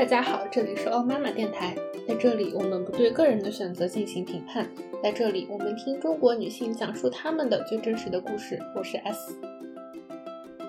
[0.00, 1.76] 大家好，这里是欧妈妈电台。
[2.08, 4.66] 在这里，我们不对个人的选择进行评判。
[5.02, 8.58] 在这里，我们听中国女性讲述她们的最真实的故事。
[8.74, 9.36] 我是 S。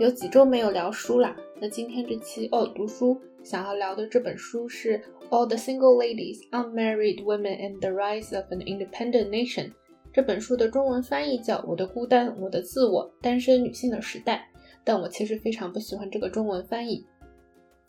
[0.00, 9.66] 有几周没有聊书啦，那今天这期哦读书想要聊的这本书是《All the Single Ladies, Unmarried Women, and the Rise of an Independent Nation》。
[10.10, 14.48] 这本书的中文翻译叫《我的孤单，我的自我，单身女性的时代》，
[14.82, 17.04] 但我其实非常不喜欢这个中文翻译。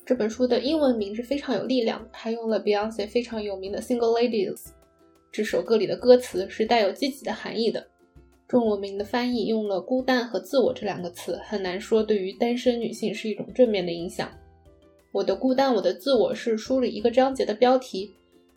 [0.09, 4.55] 这本书的英文名是非常有力量，它用了 Beyonce 非常有名的《Single Ladies》
[5.31, 7.85] 这首歌里的歌词，是带有积极的含义的。
[8.47, 14.31] 中文名的翻译用了“孤单”和“自我”这两个词，很难说对于单身女性是一种正面的影响。
[15.11, 18.11] 我的孤单，我的自我是书里一个章节的标题。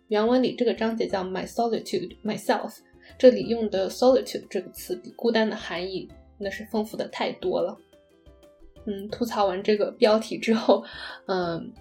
[0.07, 2.77] 原文里这个章节叫 My Solitude, Myself。
[3.15, 6.09] 这里用的 Solitude 这个词比孤单的含义
[6.39, 7.77] 那是丰富的太多了。
[8.85, 10.83] 嗯，吐槽完这个标题之后，
[11.27, 11.71] 嗯，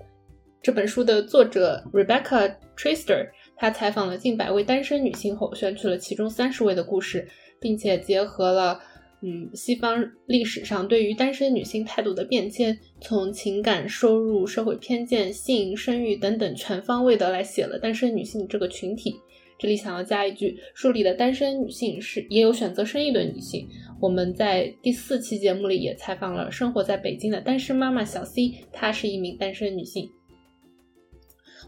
[0.63, 7.29] 这本书的作者 Rebecca Trister，她采访了近百位单身女性后，选取了其中三十位的故事，
[7.61, 8.81] 并且结合了
[9.23, 19.21] 嗯西方历史上对于单身女性态度的变迁，从情感、收入、社会偏见、性、生育等等全方位的来写了单身女性这个群体。
[19.63, 23.65] 这里想要加一句，书里的单身女性是也有选择生育的女性。
[24.01, 30.11] 我们在第四期节目里也采访了生活在北京的单身妈妈小 C，她是一名单身女性。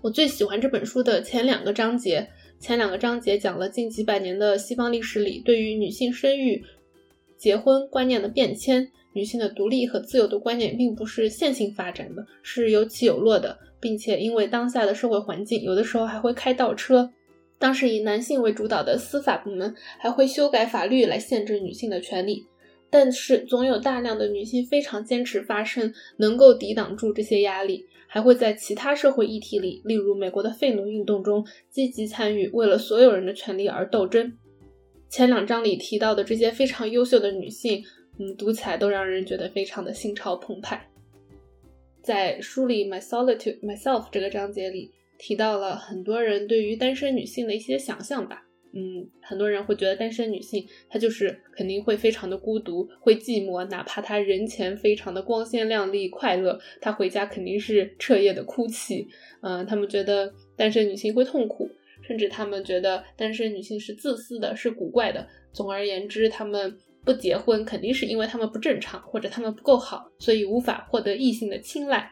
[0.02, 2.28] 我最喜欢这本书的前两个章节，
[2.58, 6.64] 前两个章节讲了近几百年的西方历史里对于女性生育、
[7.38, 17.08] 结婚观念的变迁，女性的独立和自由的观念并不是线性发展的，是有起有落的，并且因为当下的社会环境，有的时候还会开倒车。
[17.58, 22.46] 当时以男性为主导的司法部门还会修改法律来限制女性的权利，
[22.90, 34.36] 但是总有大量的女性非常坚持发声，能够抵挡住这些压力，还会在其他社会议题里，例如美国的废奴运动中积极参与，为了所有人的权利而斗争。
[35.08, 37.82] 前两章里提到的这些非常优秀的女性，
[38.18, 40.86] 嗯，读起来都让人觉得非常的心潮澎湃。
[42.02, 44.90] 在书里《My Solitude Myself》这个章节里。
[45.18, 48.42] 提到了很多人对于单身女性的一些想象吧，
[48.72, 59.06] 嗯，很多人会觉得单身女性她就是肯定会非常的孤独，会寂寞，哪怕她人前非常的光鲜亮丽、快乐，她回家肯定是彻夜的哭泣。
[59.42, 61.70] 嗯，他们觉得单身女性会痛苦，
[62.02, 65.26] 甚至他们觉得单身女性是自私的，是古怪的。
[65.52, 72.10] 总而言之，他们不结婚肯定是因为他们不正常，或者他们不够好，所以无法获得异性的青睐。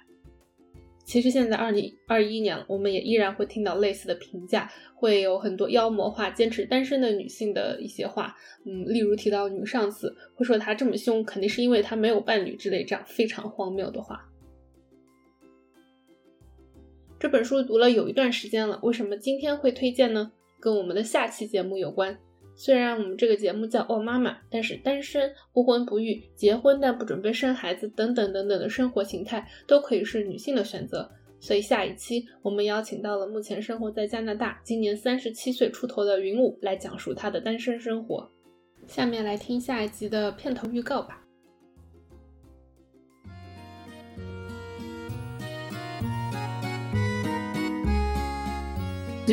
[1.13, 8.35] 其实现在二零二一年了，我们也依然会听到类似的评价，会有很多妖魔化坚持单身的女性的一些话，
[8.65, 14.27] 嗯，例如提到女上司会说她这么凶，肯定是因为她没有伴侣之类这样非常荒谬的话。
[17.19, 20.33] 这本书读了有一段时间了，为什么今天会推荐呢？
[20.59, 22.19] 跟我们的下期节目有关。
[22.55, 31.11] 虽然我们这个节目叫“哦妈妈”，但是单身、不婚不育、结婚但不准备生孩子等等等等的生活形态都可以是女性的选择。
[31.41, 38.31] 所以下一期我们邀请到了目前生活在加拿大、今年三十七岁出头的云武来讲述她的单身生活。
[38.87, 41.23] 下面来听下一集的片头预告吧。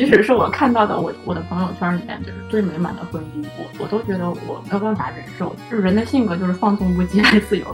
[0.00, 5.54] 即使是我看到的，我我的朋友圈里面就是最美满的婚姻，我我都觉得我没有办法忍受。
[5.70, 7.66] 就是人的性格就是放纵不羁， 爱自由。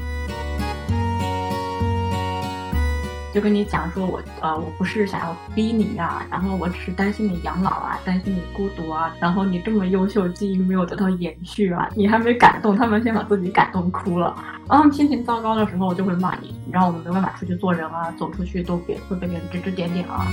[3.32, 14.34] 就跟你讲说，我呃，我不是想要逼你呀，然后我只是担心你养老啊，担心你孤独啊，然后你这么优秀，基因没有得到延续啊，你还没感动，他们先把自己感动哭了。
[14.69, 20.26] 然后心情糟糕的时候，我就会骂你，然后我们没办法出去做人啊，走出去都别会被别人指指点点啊。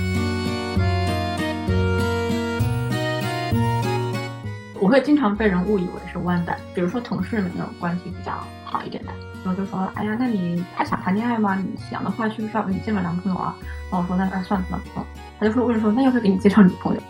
[4.84, 11.56] 我会经常被人误以为是弯的，比如说同事们那种关系比较好一点的，然后就说：“哎呀，那你还想谈恋爱吗？
[11.56, 13.56] 你想的话，需不需要给你介绍男朋友啊？”
[13.90, 14.84] 然后我说：“那那算了算了。”
[15.40, 17.02] 他就说：“为什么说那要不要给你介绍女朋友？”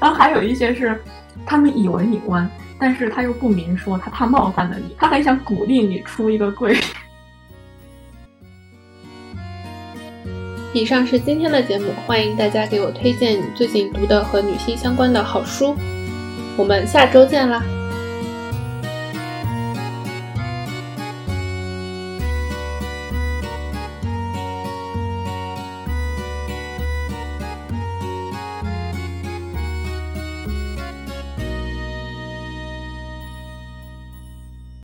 [0.00, 1.00] 然后还有一些是，
[1.46, 6.76] 他们以为你弯，但是他又不明说，他怕冒犯了你，他还想鼓励你出一个柜。
[10.74, 15.76] 以上是今天的节目，欢迎大家给我推荐你最近读的和女性相关的好书。
[16.56, 17.62] 我们下周见啦！